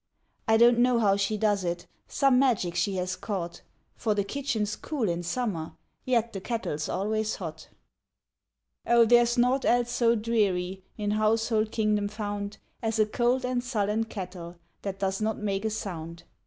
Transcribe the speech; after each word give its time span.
I 0.47 0.57
don't 0.57 0.79
know 0.79 0.97
how 0.97 1.15
she 1.15 1.37
does 1.37 1.63
it 1.63 1.85
Some 2.07 2.39
magic 2.39 2.73
she 2.73 2.95
has 2.95 3.15
caught 3.15 3.61
For 3.95 4.15
the 4.15 4.23
kitchen's 4.23 4.75
cool 4.75 5.07
in 5.07 5.21
summer, 5.21 5.73
Yet 6.05 6.33
the 6.33 6.41
kettle's 6.41 6.89
always 6.89 7.35
hot. 7.35 7.69
Oh, 8.87 9.05
there's 9.05 9.37
naught 9.37 9.63
else 9.63 9.91
so 9.91 10.15
dreary 10.15 10.81
In 10.97 11.11
household 11.11 11.71
kingdom 11.71 12.07
found 12.07 12.57
As 12.81 12.97
a 12.97 13.05
cold 13.05 13.45
and 13.45 13.63
sullen 13.63 14.05
kettle 14.05 14.55
That 14.81 14.97
does 14.97 15.21
not 15.21 15.37
make 15.37 15.65
a 15.65 15.69
sound. 15.69 16.23